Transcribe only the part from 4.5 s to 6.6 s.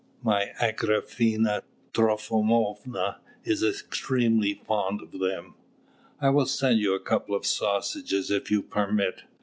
fond of them." "I will